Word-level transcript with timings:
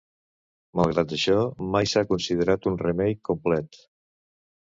Malgrat 0.79 1.11
això, 1.17 1.35
mai 1.75 1.89
s'ha 1.91 2.03
considerat 2.13 2.65
un 2.71 2.79
remake 2.85 3.23
complet. 3.31 3.79